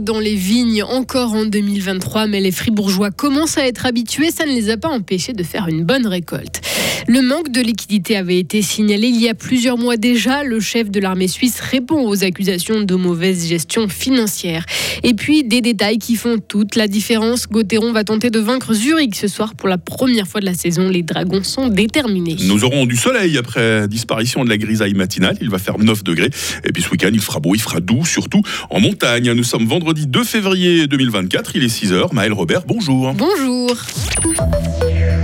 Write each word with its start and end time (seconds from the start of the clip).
dans 0.00 0.20
les 0.20 0.34
vignes 0.34 0.82
encore 0.82 1.34
en 1.34 1.44
2023, 1.44 2.26
mais 2.26 2.40
les 2.40 2.52
fribourgeois 2.52 3.10
commencent 3.10 3.58
à 3.58 3.66
être 3.66 3.86
habitués. 3.86 4.30
Ça 4.30 4.46
ne 4.46 4.52
les 4.52 4.70
a 4.70 4.76
pas 4.76 4.88
empêchés 4.88 5.32
de 5.32 5.42
faire 5.42 5.68
une 5.68 5.84
bonne 5.84 6.06
récolte. 6.06 6.60
Le 7.06 7.20
manque 7.20 7.50
de 7.50 7.60
liquidité 7.60 8.16
avait 8.16 8.38
été 8.38 8.62
signalé 8.62 9.08
il 9.08 9.20
y 9.20 9.28
a 9.28 9.34
plusieurs 9.34 9.76
mois 9.76 9.96
déjà. 9.96 10.42
Le 10.42 10.58
chef 10.58 10.90
de 10.90 11.00
l'armée 11.00 11.28
suisse 11.28 11.60
répond 11.60 12.08
aux 12.08 12.24
accusations 12.24 12.80
de 12.80 12.94
mauvaise 12.94 13.46
gestion 13.46 13.88
financière. 13.88 14.64
Et 15.02 15.12
puis 15.12 15.44
des 15.44 15.60
détails 15.60 15.98
qui 15.98 16.16
font 16.16 16.38
toute 16.38 16.76
la 16.76 16.88
différence. 16.88 17.46
Gauthieron 17.46 17.92
va 17.92 18.04
tenter 18.04 18.30
de 18.30 18.38
vaincre 18.38 18.72
Zurich 18.72 19.16
ce 19.16 19.28
soir 19.28 19.54
pour 19.54 19.68
la 19.68 19.76
première 19.76 20.26
fois 20.26 20.40
de 20.40 20.46
la 20.46 20.54
saison. 20.54 20.88
Les 20.88 21.02
Dragons 21.02 21.42
sont 21.42 21.68
déterminés. 21.68 22.36
Nous 22.44 22.64
aurons 22.64 22.86
du 22.86 22.96
soleil 22.96 23.36
après 23.36 23.86
disparition 23.86 24.44
de 24.44 24.48
la 24.48 24.56
grisaille 24.56 24.94
matinale. 24.94 25.36
Il 25.42 25.50
va 25.50 25.58
faire 25.58 25.78
9 25.78 26.04
degrés. 26.04 26.30
Et 26.64 26.72
puis 26.72 26.82
ce 26.82 26.88
week-end, 26.88 27.10
il 27.12 27.20
fera 27.20 27.38
beau, 27.38 27.54
il 27.54 27.60
fera 27.60 27.80
doux, 27.80 28.06
surtout 28.06 28.40
en 28.70 28.80
montagne. 28.80 29.30
Nous 29.32 29.44
sommes 29.44 29.66
vendredi 29.66 30.06
2 30.06 30.24
février 30.24 30.86
2024. 30.86 31.52
Il 31.54 31.64
est 31.64 31.68
6 31.68 31.92
h 31.92 32.14
Maël 32.14 32.32
Robert, 32.32 32.62
bonjour. 32.66 33.12
Bonjour. 33.12 33.76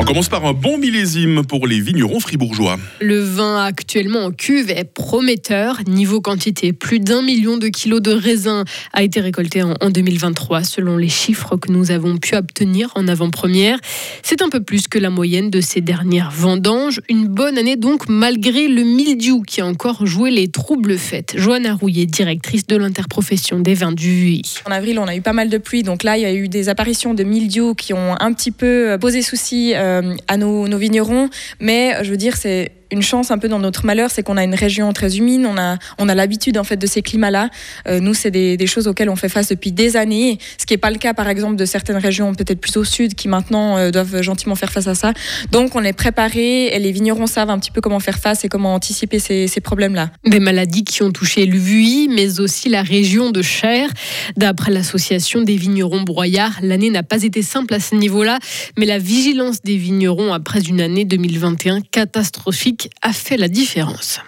On 0.00 0.04
commence 0.04 0.30
par 0.30 0.46
un 0.46 0.54
bon 0.54 0.78
millésime 0.78 1.44
pour 1.44 1.66
les 1.66 1.78
vignerons 1.78 2.20
fribourgeois. 2.20 2.78
Le 3.02 3.20
vin 3.20 3.62
actuellement 3.62 4.24
en 4.24 4.30
cuve 4.30 4.70
est 4.70 4.84
prometteur. 4.84 5.80
Niveau 5.86 6.22
quantité, 6.22 6.72
plus 6.72 7.00
d'un 7.00 7.20
million 7.20 7.58
de 7.58 7.68
kilos 7.68 8.00
de 8.00 8.10
raisins 8.10 8.64
a 8.94 9.02
été 9.02 9.20
récolté 9.20 9.62
en 9.62 9.90
2023 9.90 10.64
selon 10.64 10.96
les 10.96 11.10
chiffres 11.10 11.58
que 11.58 11.70
nous 11.70 11.90
avons 11.90 12.16
pu 12.16 12.34
obtenir 12.34 12.90
en 12.94 13.08
avant-première. 13.08 13.78
C'est 14.22 14.40
un 14.40 14.48
peu 14.48 14.62
plus 14.62 14.88
que 14.88 14.98
la 14.98 15.10
moyenne 15.10 15.50
de 15.50 15.60
ces 15.60 15.82
dernières 15.82 16.30
vendanges. 16.30 17.02
Une 17.10 17.28
bonne 17.28 17.58
année 17.58 17.76
donc 17.76 18.08
malgré 18.08 18.68
le 18.68 18.84
mildiou 18.84 19.42
qui 19.42 19.60
a 19.60 19.66
encore 19.66 20.06
joué 20.06 20.30
les 20.30 20.48
troubles 20.48 20.96
fêtes. 20.96 21.34
Joanne 21.36 21.70
Rouillet, 21.78 22.06
directrice 22.06 22.66
de 22.66 22.76
l'interprofession 22.76 23.60
des 23.60 23.74
vins 23.74 23.92
du 23.92 24.10
VUI. 24.10 24.42
En 24.66 24.70
avril, 24.70 24.98
on 24.98 25.06
a 25.06 25.14
eu 25.14 25.20
pas 25.20 25.34
mal 25.34 25.50
de 25.50 25.58
pluie, 25.58 25.82
donc 25.82 26.04
là, 26.04 26.16
il 26.16 26.22
y 26.22 26.26
a 26.26 26.32
eu 26.32 26.48
des 26.48 26.70
apparitions 26.70 27.12
de 27.12 27.22
mildiou 27.22 27.74
qui 27.74 27.92
ont 27.92 28.14
un 28.18 28.32
petit 28.32 28.50
peu 28.50 28.96
posé 28.98 29.20
souci 29.20 29.74
euh, 29.74 29.89
à 30.28 30.36
nos, 30.36 30.68
nos 30.68 30.78
vignerons, 30.78 31.28
mais 31.60 32.02
je 32.02 32.10
veux 32.10 32.16
dire, 32.16 32.36
c'est 32.36 32.72
une 32.90 33.02
chance 33.02 33.30
un 33.30 33.38
peu 33.38 33.48
dans 33.48 33.58
notre 33.58 33.84
malheur, 33.84 34.10
c'est 34.10 34.22
qu'on 34.22 34.36
a 34.36 34.44
une 34.44 34.54
région 34.54 34.92
très 34.92 35.16
humide, 35.16 35.46
on 35.46 35.56
a, 35.56 35.78
on 35.98 36.08
a 36.08 36.14
l'habitude 36.14 36.58
en 36.58 36.64
fait 36.64 36.76
de 36.76 36.86
ces 36.86 37.02
climats-là. 37.02 37.50
Euh, 37.88 38.00
nous, 38.00 38.14
c'est 38.14 38.30
des, 38.30 38.66
choses 38.66 38.86
auxquelles 38.86 39.10
on 39.10 39.16
fait 39.16 39.28
face 39.28 39.48
depuis 39.48 39.72
des 39.72 39.96
années, 39.96 40.38
ce 40.56 40.64
qui 40.64 40.74
n'est 40.74 40.78
pas 40.78 40.90
le 40.90 40.98
cas 40.98 41.12
par 41.12 41.28
exemple 41.28 41.56
de 41.56 41.64
certaines 41.64 41.96
régions 41.96 42.34
peut-être 42.34 42.60
plus 42.60 42.76
au 42.76 42.84
sud 42.84 43.14
qui 43.14 43.26
maintenant 43.26 43.78
euh, 43.78 43.90
doivent 43.90 44.22
gentiment 44.22 44.54
faire 44.54 44.70
face 44.70 44.86
à 44.86 44.94
ça. 44.94 45.12
Donc 45.50 45.74
on 45.74 45.82
est 45.82 45.92
préparé 45.92 46.66
et 46.66 46.78
les 46.78 46.92
vignerons 46.92 47.26
savent 47.26 47.50
un 47.50 47.58
petit 47.58 47.72
peu 47.72 47.80
comment 47.80 47.98
faire 47.98 48.18
face 48.18 48.44
et 48.44 48.48
comment 48.48 48.74
anticiper 48.74 49.18
ces, 49.18 49.48
ces 49.48 49.60
problèmes-là. 49.60 50.10
Des 50.24 50.40
maladies 50.40 50.84
qui 50.84 51.02
ont 51.02 51.10
touché 51.10 51.46
l'UVI, 51.46 52.08
mais 52.08 52.38
aussi 52.38 52.68
la 52.68 52.82
région 52.82 53.30
de 53.30 53.42
Cher. 53.42 53.88
D'après 54.36 54.70
l'association 54.70 55.42
des 55.42 55.56
vignerons 55.56 56.02
broyards, 56.02 56.58
l'année 56.62 56.90
n'a 56.90 57.02
pas 57.02 57.22
été 57.22 57.42
simple 57.42 57.74
à 57.74 57.80
ce 57.80 57.94
niveau-là, 57.94 58.38
mais 58.78 58.86
la 58.86 58.98
vigilance 58.98 59.62
des 59.62 59.76
vignerons 59.76 60.32
après 60.32 60.60
une 60.60 60.80
année 60.80 61.04
2021 61.04 61.80
catastrophique 61.80 62.79
a 63.02 63.12
fait 63.12 63.36
la 63.36 63.48
différence. 63.48 64.20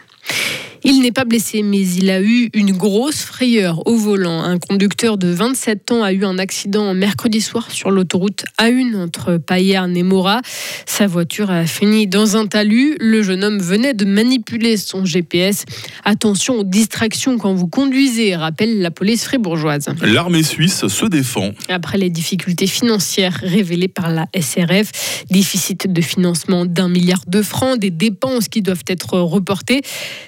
Il 0.84 1.00
n'est 1.00 1.12
pas 1.12 1.25
blessé, 1.25 1.62
mais 1.62 1.80
il 1.80 2.11
a 2.11 2.20
eu 2.20 2.50
une 2.55 2.72
grosse 2.72 3.20
frayeur 3.22 3.86
au 3.86 3.97
volant. 3.97 4.42
Un 4.42 4.58
conducteur 4.58 5.16
de 5.16 5.28
27 5.28 5.92
ans 5.92 6.02
a 6.02 6.12
eu 6.12 6.24
un 6.24 6.39
accident 6.39 6.92
mercredi 6.92 7.41
soir 7.41 7.70
sur 7.70 7.92
l'autoroute 7.92 8.44
A1 8.58 8.97
entre 8.97 9.36
Payerne 9.36 9.97
et 9.97 10.02
Mora. 10.02 10.41
Sa 10.86 11.06
voiture 11.06 11.52
a 11.52 11.66
fini 11.66 12.08
dans 12.08 12.36
un 12.36 12.47
talus. 12.47 12.97
Le 12.98 13.22
jeune 13.22 13.44
homme 13.44 13.61
venait 13.61 13.94
de 13.94 14.05
manipuler 14.05 14.77
son 14.77 15.05
GPS. 15.05 15.64
Attention 16.05 16.58
aux 16.58 16.64
distractions 16.64 17.39
quand 17.39 17.55
vous 17.55 17.69
conduisez, 17.69 18.34
rappelle 18.34 18.80
la 18.80 18.90
police 18.90 19.24
fribourgeoise. 19.24 19.86
L'armée 20.02 20.42
suisse 20.42 20.89
se 20.89 21.07
défend. 21.07 21.52
Après 21.68 21.96
les 21.96 22.11
difficultés 22.11 22.67
financières 22.67 23.39
révélées 23.40 23.86
par 23.86 24.11
la 24.11 24.27
SRF, 24.39 25.24
déficit 25.30 25.90
de 25.90 26.01
financement 26.01 26.67
d'un 26.67 26.89
milliard 26.89 27.23
de 27.28 27.40
francs, 27.40 27.78
des 27.78 27.90
dépenses 27.90 28.48
qui 28.48 28.62
doivent 28.62 28.84
être 28.89 29.18
reportées, 29.20 29.83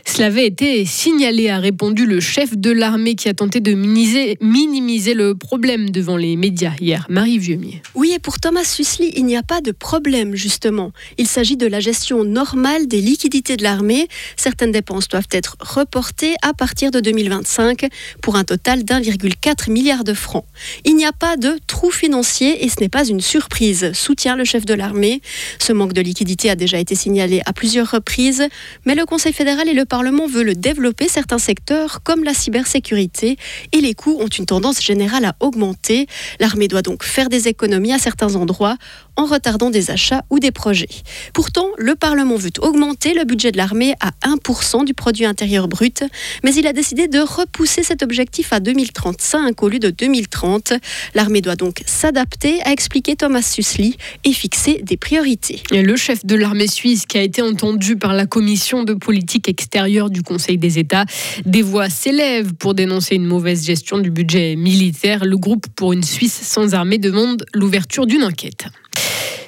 cela 0.06 0.26
avait 0.26 0.43
été 0.44 0.84
signalé, 0.84 1.48
a 1.48 1.58
répondu 1.58 2.04
le 2.04 2.20
chef 2.20 2.56
de 2.56 2.70
l'armée 2.70 3.14
qui 3.14 3.28
a 3.28 3.34
tenté 3.34 3.60
de 3.60 3.72
minimiser, 3.72 5.14
le 5.14 5.34
problème 5.34 5.90
devant 5.90 6.16
les 6.16 6.36
médias 6.36 6.72
hier, 6.80 7.06
Marie 7.08 7.38
Vieumier. 7.38 7.82
Oui, 7.94 8.12
et 8.14 8.18
pour 8.18 8.38
Thomas 8.38 8.64
Sussli, 8.64 9.12
il 9.16 9.24
n'y 9.24 9.36
a 9.36 9.42
pas 9.42 9.60
de 9.60 9.72
problème, 9.72 10.34
justement. 10.34 10.92
Il 11.16 11.26
s'agit 11.26 11.56
de 11.56 11.66
la 11.66 11.80
gestion 11.80 12.24
normale 12.24 12.86
des 12.86 13.00
liquidités 13.00 13.56
de 13.56 13.62
l'armée. 13.62 14.08
Certaines 14.36 14.72
dépenses 14.72 15.08
doivent 15.08 15.28
être 15.32 15.56
reportées 15.60 16.34
à 16.42 16.52
partir 16.52 16.90
de 16.90 17.00
2025 17.00 17.86
pour 18.20 18.36
un 18.36 18.44
total 18.44 18.84
d'1,4 18.84 19.70
milliard 19.70 20.04
de 20.04 20.12
francs. 20.12 20.44
Il 20.84 20.96
n'y 20.96 21.06
a 21.06 21.12
pas 21.12 21.36
de 21.36 21.58
trou 21.66 21.90
financier 21.90 22.64
et 22.64 22.68
ce 22.68 22.80
n'est 22.80 22.88
pas 22.88 23.06
une 23.06 23.20
surprise, 23.20 23.92
soutient 23.94 24.36
le 24.36 24.44
chef 24.44 24.66
de 24.66 24.74
l'armée. 24.74 25.22
Ce 25.58 25.72
manque 25.72 25.94
de 25.94 26.02
liquidité 26.02 26.50
a 26.50 26.56
déjà 26.56 26.78
été 26.78 26.94
signalé 26.94 27.40
à 27.46 27.52
plusieurs 27.52 27.90
reprises, 27.90 28.46
mais 28.84 28.94
le 28.94 29.06
Conseil 29.06 29.32
fédéral 29.32 29.68
et 29.68 29.74
le 29.74 29.84
Parlement 29.84 30.26
veut 30.34 30.42
le 30.42 30.54
développer 30.54 31.08
certains 31.08 31.38
secteurs 31.38 32.02
comme 32.02 32.24
la 32.24 32.34
cybersécurité 32.34 33.36
et 33.72 33.80
les 33.80 33.94
coûts 33.94 34.18
ont 34.20 34.26
une 34.26 34.46
tendance 34.46 34.82
générale 34.82 35.24
à 35.24 35.36
augmenter. 35.38 36.06
L'armée 36.40 36.66
doit 36.66 36.82
donc 36.82 37.04
faire 37.04 37.28
des 37.28 37.46
économies 37.46 37.92
à 37.92 37.98
certains 37.98 38.34
endroits 38.34 38.76
en 39.16 39.26
retardant 39.26 39.70
des 39.70 39.90
achats 39.90 40.24
ou 40.30 40.38
des 40.38 40.50
projets. 40.50 40.88
Pourtant, 41.32 41.68
le 41.78 41.94
Parlement 41.94 42.36
veut 42.36 42.50
augmenter 42.60 43.14
le 43.14 43.24
budget 43.24 43.52
de 43.52 43.56
l'armée 43.56 43.94
à 44.00 44.10
1% 44.28 44.84
du 44.84 44.94
produit 44.94 45.24
intérieur 45.24 45.68
brut, 45.68 46.04
mais 46.42 46.54
il 46.54 46.66
a 46.66 46.72
décidé 46.72 47.08
de 47.08 47.18
repousser 47.18 47.82
cet 47.82 48.02
objectif 48.02 48.52
à 48.52 48.60
2035 48.60 49.62
au 49.62 49.68
lieu 49.68 49.78
de 49.78 49.90
2030. 49.90 50.74
L'armée 51.14 51.40
doit 51.40 51.56
donc 51.56 51.82
s'adapter, 51.86 52.60
a 52.62 52.72
expliqué 52.72 53.16
Thomas 53.16 53.42
Sussli, 53.42 53.96
et 54.24 54.32
fixer 54.32 54.80
des 54.82 54.96
priorités. 54.96 55.62
Le 55.70 55.96
chef 55.96 56.24
de 56.24 56.34
l'armée 56.34 56.66
suisse 56.66 57.06
qui 57.06 57.18
a 57.18 57.22
été 57.22 57.42
entendu 57.42 57.96
par 57.96 58.14
la 58.14 58.26
commission 58.26 58.84
de 58.84 58.94
politique 58.94 59.48
extérieure 59.48 60.10
du 60.10 60.22
Conseil 60.22 60.58
des 60.58 60.78
États. 60.78 61.04
Des 61.44 61.62
voix 61.62 61.88
s'élèvent 61.88 62.54
pour 62.54 62.74
dénoncer 62.74 63.14
une 63.14 63.26
mauvaise 63.26 63.64
gestion 63.64 63.98
du 63.98 64.10
budget 64.10 64.56
militaire. 64.56 65.24
Le 65.24 65.36
groupe 65.36 65.66
pour 65.76 65.92
une 65.92 66.02
Suisse 66.02 66.40
sans 66.42 66.74
armée 66.74 66.98
demande 66.98 67.44
l'ouverture 67.54 68.06
d'une 68.06 68.24
enquête. 68.24 68.66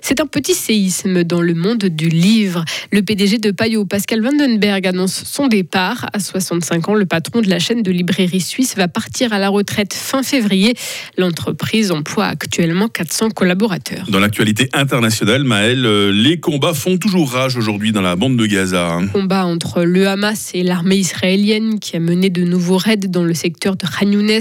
C'est 0.09 0.21
un 0.21 0.27
petit 0.27 0.55
séisme 0.55 1.25
dans 1.25 1.43
le 1.43 1.53
monde 1.53 1.87
du 1.87 2.09
livre. 2.09 2.65
Le 2.93 3.03
PDG 3.03 3.39
de 3.39 3.51
Payot, 3.51 3.87
Pascal 3.87 4.23
Vandenberg, 4.23 4.87
annonce 4.87 5.25
son 5.25 5.49
départ. 5.49 6.09
À 6.13 6.21
65 6.21 6.89
ans, 6.91 6.95
le 6.95 7.07
patron 7.07 7.41
de 7.41 7.51
la 7.51 7.59
chaîne 7.59 7.83
de 7.83 7.91
librairie 7.91 8.41
suisse 8.41 8.77
va 8.77 8.87
partir 8.87 9.33
à 9.33 9.41
la 9.41 9.49
retraite 9.49 9.95
fin 9.95 10.23
février. 10.23 10.75
L'entreprise 11.19 11.91
emploie 11.91 12.27
actuellement 12.27 12.87
400 12.87 13.31
collaborateurs. 13.31 14.07
Dans 14.09 14.21
l'actualité 14.21 14.69
internationale, 14.75 15.43
Maël, 15.43 15.85
euh, 15.85 16.13
les 16.13 16.39
combats 16.39 16.73
font 16.73 16.99
toujours 16.99 17.33
rage 17.33 17.57
aujourd'hui 17.57 17.91
dans 17.91 18.01
la 18.01 18.15
bande 18.15 18.37
de 18.37 18.47
Gaza. 18.47 18.89
Hein. 18.89 19.09
Combat 19.09 19.45
entre 19.45 19.83
le 19.83 20.07
Hamas 20.07 20.53
et 20.55 20.63
l'armée 20.63 20.99
israélienne 20.99 21.81
qui 21.81 21.97
a 21.97 21.99
mené 21.99 22.31
de 22.31 22.45
nouveaux 22.45 22.79
raids 22.79 22.97
dans 22.97 23.25
le 23.25 23.35
secteur 23.35 23.75
de 23.75 23.85
Khan 23.85 24.13
Younes, 24.13 24.39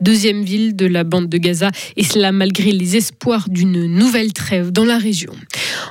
deuxième 0.00 0.42
ville 0.42 0.74
de 0.74 0.86
la 0.86 1.04
bande 1.04 1.28
de 1.28 1.38
Gaza, 1.38 1.70
et 1.96 2.02
cela 2.02 2.32
malgré 2.32 2.72
les 2.72 2.96
espoirs 2.96 3.48
d'une 3.48 3.86
nouvelle 3.86 4.32
trêve 4.32 4.72
dans 4.72 4.84
la 4.84 5.03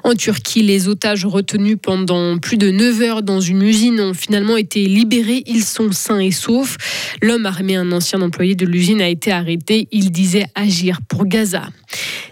En 0.03 0.16
Turquie, 0.16 0.62
les 0.62 0.88
otages 0.88 1.25
retenus 1.25 1.78
pendant 1.81 2.38
plus 2.38 2.57
de 2.57 2.72
9 2.72 3.01
heures 3.01 3.24
dans 3.24 3.40
une 3.40 3.62
usine 3.62 4.00
ont 4.01 4.13
finalement 4.13 4.57
été 4.57 4.85
libérés. 4.85 5.44
Ils 5.46 5.63
sont 5.63 5.91
sains 5.91 6.19
et 6.19 6.31
saufs. 6.31 6.78
L'homme 7.22 7.46
armé, 7.46 7.75
un 7.75 7.91
ancien 7.91 8.22
employé 8.22 8.56
de 8.56 8.66
l'usine, 8.66 9.01
a 9.01 9.07
été 9.07 9.31
arrêté. 9.31 9.88
Il 9.91 10.12
disait 10.12 10.46
agir 10.56 11.00
pour 11.07 11.25
Gaza. 11.25 11.63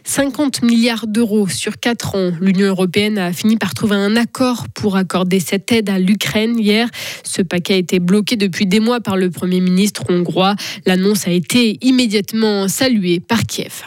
50 0.04 0.64
milliards 0.64 1.08
d'euros 1.08 1.48
sur 1.48 1.80
4 1.80 2.16
ans. 2.16 2.32
L'Union 2.42 2.68
européenne 2.68 3.18
a 3.18 3.32
fini 3.32 3.58
par 3.58 3.74
trouver 3.74 3.96
un 3.96 4.16
accord 4.16 4.68
pour 4.74 4.98
accorder 4.98 5.40
cette 5.40 5.72
aide 5.72 5.90
à 5.90 6.00
l'Ukraine 6.00 6.60
hier. 6.60 6.90
Ce 7.24 7.42
paquet 7.42 7.76
a 7.76 7.78
été 7.78 8.00
bloqué 8.00 8.36
depuis 8.36 8.66
des 8.66 8.80
mois 8.80 9.00
par 9.00 9.16
le 9.16 9.30
Premier 9.30 9.62
ministre 9.62 10.04
hongrois. 10.10 10.56
L'annonce 10.86 11.28
a 11.28 11.32
été 11.32 11.78
immédiatement 11.82 12.68
saluée 12.68 13.20
par 13.20 13.44
Kiev. 13.46 13.84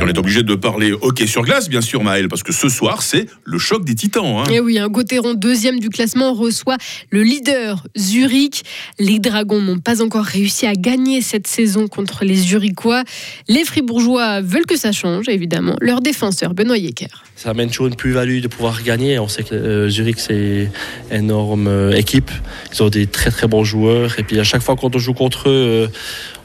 On 0.00 0.06
est 0.06 0.16
obligé 0.16 0.42
de 0.42 0.54
parler 0.54 0.92
hockey 0.92 1.26
sur 1.26 1.42
glace, 1.42 1.68
bien 1.68 1.80
sûr, 1.80 2.04
Maël, 2.04 2.28
parce 2.28 2.42
que 2.42 2.52
ce 2.52 2.68
soir, 2.68 3.02
c'est 3.02 3.26
le 3.44 3.58
choc 3.58 3.84
des 3.84 3.94
titans. 3.94 4.38
Hein. 4.38 4.44
Et 4.50 4.60
oui, 4.60 4.78
un 4.78 4.88
Gauthieron, 4.88 5.34
deuxième 5.34 5.80
du 5.80 5.90
classement, 5.90 6.32
reçoit 6.34 6.76
le 7.10 7.22
leader 7.22 7.84
Zurich. 7.98 8.62
Les 8.98 9.18
Dragons 9.18 9.60
n'ont 9.60 9.80
pas 9.80 10.00
encore 10.00 10.24
réussi 10.24 10.66
à 10.66 10.74
gagner 10.74 11.20
cette 11.20 11.46
saison 11.48 11.88
contre 11.88 12.24
les 12.24 12.36
Zurichois. 12.36 13.02
Les 13.48 13.64
Fribourgeois 13.64 14.40
veulent 14.40 14.66
que 14.66 14.76
ça 14.76 14.92
change, 14.92 15.28
évidemment. 15.28 15.76
Leur 15.80 16.00
défenseur, 16.00 16.54
Benoît 16.54 16.78
Yecker. 16.78 17.24
Ça 17.34 17.50
amène 17.50 17.68
toujours 17.68 17.88
une 17.88 17.96
plus-value 17.96 18.40
de 18.40 18.48
pouvoir 18.48 18.82
gagner. 18.82 19.18
On 19.18 19.28
sait 19.28 19.42
que 19.42 19.54
euh, 19.54 19.88
Zurich, 19.88 20.20
c'est 20.20 20.70
une 21.10 21.16
énorme 21.16 21.66
euh, 21.66 21.92
équipe. 21.92 22.30
Ils 22.72 22.82
ont 22.82 22.88
des 22.88 23.06
très 23.06 23.30
très 23.30 23.48
bons 23.48 23.64
joueurs. 23.64 24.18
Et 24.18 24.22
puis 24.22 24.38
à 24.38 24.44
chaque 24.44 24.62
fois 24.62 24.76
quand 24.76 24.94
on 24.94 24.98
joue 24.98 25.14
contre 25.14 25.48
eux, 25.48 25.52
euh, 25.52 25.88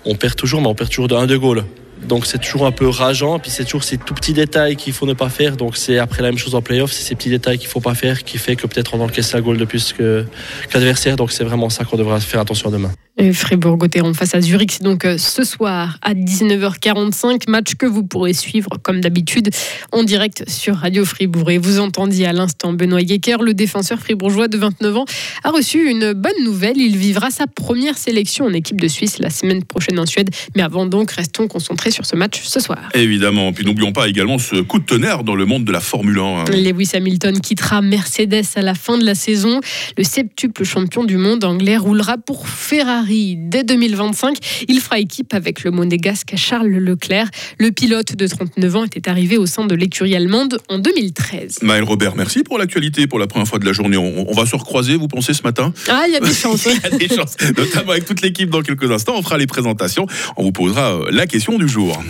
on 0.06 0.16
perd 0.16 0.36
toujours, 0.36 0.62
mais 0.62 0.68
on 0.68 0.76
perd 0.76 0.90
toujours 0.90 1.08
de 1.08 1.16
1 1.16 1.28
de 1.28 1.38
goal. 1.38 1.64
Donc 2.08 2.26
c'est 2.26 2.40
toujours 2.40 2.66
un 2.66 2.72
peu 2.72 2.88
rageant. 2.88 3.40
Puis 3.40 3.52
c'est 3.52 3.64
toujours 3.64 3.84
ces 3.84 3.98
tout 3.98 4.14
petits 4.14 4.34
détails 4.34 4.76
qu'il 4.76 4.94
faut 4.94 5.06
ne 5.06 5.14
pas 5.14 5.30
faire. 5.30 5.58
Donc 5.58 5.78
c'est 5.78 5.98
après 5.98 6.22
la 6.22 6.30
même 6.30 6.38
chose 6.38 6.56
en 6.56 6.62
playoff, 6.62 6.92
c'est 6.92 7.04
ces 7.04 7.16
petits 7.16 7.30
détails 7.30 7.58
qu'il 7.58 7.70
faut 7.70 7.82
pas 7.82 7.96
faire 7.96 8.24
qui 8.24 8.38
fait 8.38 8.56
que 8.56 8.68
peut-être 8.68 8.94
on 8.96 9.02
encaisse 9.02 9.34
la 9.34 9.42
goal 9.42 9.58
de 9.58 9.66
plus 9.66 9.94
que 9.94 10.26
l'adversaire. 10.74 11.16
Donc 11.16 11.32
c'est 11.32 11.44
vraiment 11.44 11.70
ça 11.70 11.84
qu'on 11.86 11.98
devra 11.98 12.20
faire 12.20 12.40
attention 12.40 12.70
demain. 12.70 12.92
Fribourg-Gotteron 13.32 14.14
face 14.14 14.36
à 14.36 14.42
Zurich, 14.42 14.74
c'est 14.74 14.84
donc 14.84 15.06
euh, 15.06 15.18
ce 15.18 15.44
soir 15.44 15.98
à 16.02 16.14
19h45, 16.14 17.50
match 17.50 17.76
que 17.76 17.86
vous 17.86 18.04
pourrez 18.04 18.34
suivre 18.34 18.70
comme 18.82 19.00
d'habitude 19.00 19.50
en 19.92 20.04
direct 20.04 20.44
sur 20.50 20.76
Radio 20.76 21.06
Fribourg. 21.06 21.52
Et 21.52 21.58
vous 21.58 21.80
entendiez 21.80 22.26
à 22.26 22.34
l'instant 22.34 22.74
Benoît 22.74 23.02
Yecker, 23.02 23.38
le 23.42 23.54
défenseur 23.54 24.00
fribourgeois 24.00 24.48
de 24.48 24.58
29 24.58 24.98
ans, 24.98 25.06
a 25.44 25.52
reçu 25.52 25.90
une 25.90 26.14
bonne 26.14 26.44
nouvelle. 26.44 26.78
Il 26.78 26.98
vivra 26.98 27.30
sa 27.32 27.48
première 27.48 27.98
sélection 27.98 28.46
en 28.46 28.54
équipe 28.54 28.82
de 28.82 28.88
Suisse 28.88 29.20
la 29.20 29.30
semaine 29.30 29.64
prochaine 29.64 30.00
en 30.00 30.06
Suède. 30.06 30.30
Mais 30.56 30.64
avant 30.64 30.86
donc, 30.86 31.12
restons 31.12 31.48
concentrés 31.48 31.92
sur 31.92 32.06
ce 32.06 32.16
match 32.16 32.42
ce 32.44 32.60
soir. 32.60 32.90
Évidemment. 32.94 33.54
Puis 33.54 33.64
n'oublions 33.64 33.94
pas 33.94 34.08
également 34.08 34.40
ce 34.40 34.56
coup 34.62 34.80
de 34.80 34.86
tonnerre 34.86 35.24
dans 35.24 35.36
le 35.36 35.46
monde 35.46 35.66
de 35.66 35.72
la 35.72 35.80
Formule 35.82 36.20
1. 36.20 36.24
Hein. 36.24 36.46
Lewis 36.52 36.92
Hamilton 36.94 37.40
quittera 37.40 37.82
Mercedes 37.82 38.46
à 38.56 38.62
la 38.62 38.74
fin 38.74 38.98
de 38.98 39.06
la 39.06 39.16
saison. 39.16 39.62
Le 39.98 40.04
septuple 40.04 40.64
champion 40.64 41.04
du 41.04 41.18
monde 41.18 41.44
anglais 41.44 41.78
roulera 41.78 42.18
pour 42.18 42.48
Ferrari 42.48 43.13
dès 43.38 43.64
2025. 43.64 44.38
Il 44.68 44.80
fera 44.80 45.00
équipe 45.00 45.34
avec 45.34 45.64
le 45.64 45.72
monégasque 45.72 46.34
Charles 46.36 46.68
Leclerc. 46.68 47.30
Le 47.60 47.72
pilote 47.72 48.16
de 48.16 48.28
39 48.28 48.76
ans 48.76 48.84
était 48.84 49.10
arrivé 49.10 49.38
au 49.38 49.46
sein 49.46 49.66
de 49.66 49.76
l'écurie 49.76 50.16
allemande 50.16 50.60
en 50.70 50.80
2013. 50.80 51.60
Maël 51.62 51.84
Robert, 51.84 52.16
merci 52.16 52.44
pour 52.44 52.58
l'actualité 52.58 53.08
pour 53.08 53.20
la 53.20 53.28
première 53.28 53.48
fois 53.48 53.60
de 53.60 53.66
la 53.66 53.74
journée. 53.74 53.98
On, 53.98 54.30
on 54.30 54.34
va 54.34 54.46
se 54.46 54.56
recroiser, 54.56 54.96
vous 54.96 55.08
pensez, 55.08 55.34
ce 55.34 55.44
matin? 55.44 55.74
Ah, 55.88 56.04
il 56.08 56.14
y 56.14 56.18
a 56.18 56.20
des 56.20 56.34
chances. 56.44 56.66
Il 56.66 56.74
y 56.74 56.86
a 56.86 56.98
des 56.98 57.16
chances, 57.16 57.36
notamment 57.58 57.92
avec 57.92 58.06
toute 58.06 58.22
l'équipe 58.22 58.50
dans 58.50 58.62
quelques 58.62 58.92
instants. 58.92 59.14
On 59.16 59.24
fera 59.24 59.38
les 59.38 59.48
présentations. 59.48 60.06
On 60.38 60.44
vous 60.44 60.52
posera 60.52 60.94
euh, 60.94 61.10
la 61.12 61.28
question 61.28 61.58
du 61.58 61.68
jour. 61.68 62.02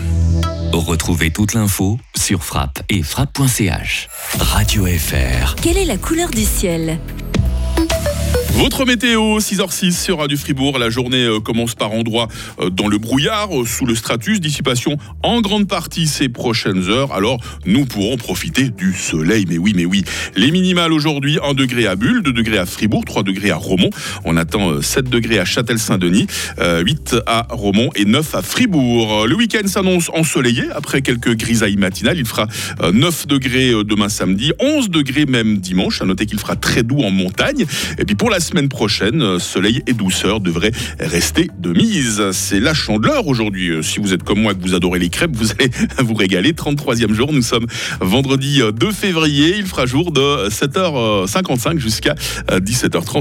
Retrouvez 0.71 1.29
toute 1.31 1.53
l'info 1.53 1.99
sur 2.15 2.43
frappe 2.43 2.81
et 2.89 3.03
frappe.ch. 3.03 4.07
Radio 4.39 4.85
FR. 4.85 5.55
Quelle 5.61 5.77
est 5.77 5.85
la 5.85 5.97
couleur 5.97 6.29
du 6.31 6.43
ciel? 6.43 6.97
Votre 8.63 8.85
météo, 8.85 9.39
6h06 9.39 9.91
sur 9.91 10.19
Radio 10.19 10.37
Fribourg. 10.37 10.77
La 10.77 10.89
journée 10.89 11.25
euh, 11.25 11.39
commence 11.39 11.75
par 11.75 11.91
endroits 11.91 12.29
euh, 12.61 12.69
dans 12.69 12.87
le 12.87 12.97
brouillard, 12.97 13.49
euh, 13.51 13.65
sous 13.65 13.85
le 13.85 13.93
stratus. 13.93 14.39
Dissipation 14.39 14.97
en 15.21 15.41
grande 15.41 15.67
partie 15.67 16.07
ces 16.07 16.29
prochaines 16.29 16.87
heures. 16.89 17.11
Alors, 17.13 17.39
nous 17.65 17.85
pourrons 17.85 18.15
profiter 18.15 18.69
du 18.69 18.93
soleil. 18.93 19.45
Mais 19.49 19.57
oui, 19.57 19.73
mais 19.75 19.85
oui. 19.85 20.05
Les 20.35 20.49
minimales 20.49 20.93
aujourd'hui, 20.93 21.39
1 21.43 21.55
degré 21.55 21.87
à 21.87 21.95
Bulle, 21.95 22.21
2 22.21 22.31
degrés 22.31 22.59
à 22.59 22.65
Fribourg, 22.65 23.03
3 23.03 23.23
degrés 23.23 23.51
à 23.51 23.57
Romont. 23.57 23.89
On 24.23 24.37
attend 24.37 24.81
7 24.81 25.09
degrés 25.09 25.39
à 25.39 25.45
Châtel-Saint-Denis, 25.45 26.27
8 26.59 27.15
à 27.25 27.47
Romont 27.49 27.89
et 27.95 28.05
9 28.05 28.35
à 28.35 28.41
Fribourg. 28.41 29.27
Le 29.27 29.35
week-end 29.35 29.67
s'annonce 29.67 30.09
ensoleillé 30.13 30.63
après 30.73 31.01
quelques 31.01 31.35
grisailles 31.35 31.75
matinales. 31.75 32.17
Il 32.17 32.25
fera 32.25 32.47
9 32.93 33.27
degrés 33.27 33.71
demain 33.83 34.09
samedi, 34.09 34.53
11 34.59 34.89
degrés 34.89 35.25
même 35.25 35.57
dimanche. 35.57 36.01
À 36.01 36.05
noter 36.05 36.25
qu'il 36.25 36.39
fera 36.39 36.55
très 36.55 36.83
doux 36.83 37.01
en 37.01 37.11
montagne. 37.11 37.65
Pour 38.23 38.29
la 38.29 38.39
semaine 38.39 38.69
prochaine, 38.69 39.21
euh, 39.21 39.37
soleil 39.37 39.83
et 39.85 39.91
douceur 39.91 40.39
devraient 40.39 40.71
rester 40.97 41.51
de 41.59 41.73
mise. 41.73 42.31
C'est 42.31 42.61
la 42.61 42.73
chandeleur 42.73 43.27
aujourd'hui. 43.27 43.67
Euh, 43.67 43.81
si 43.81 43.99
vous 43.99 44.13
êtes 44.13 44.23
comme 44.23 44.39
moi, 44.39 44.53
que 44.53 44.61
vous 44.61 44.75
adorez 44.75 44.97
les 44.97 45.09
crêpes, 45.09 45.35
vous 45.35 45.51
allez 45.51 45.69
vous 45.97 46.13
régaler. 46.13 46.53
33e 46.53 47.11
jour, 47.11 47.33
nous 47.33 47.41
sommes 47.41 47.65
vendredi 47.99 48.61
2 48.73 48.91
février. 48.93 49.55
Il 49.57 49.65
fera 49.65 49.85
jour 49.85 50.13
de 50.13 50.47
7h55 50.47 51.79
jusqu'à 51.79 52.15
17h30. 52.49 53.11